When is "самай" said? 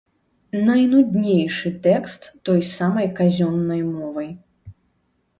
2.77-3.07